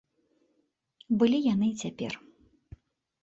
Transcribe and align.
Былі 1.19 1.39
яны 1.53 1.67
і 1.73 1.85
цяпер. 1.85 2.13